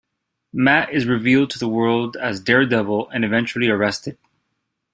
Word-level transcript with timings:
Matt 0.55 0.89
is 0.91 1.05
revealed 1.05 1.51
to 1.51 1.59
the 1.59 1.67
world 1.67 2.17
as 2.17 2.39
Daredevil 2.39 3.09
and 3.11 3.23
eventually 3.23 3.69
arrested. 3.69 4.17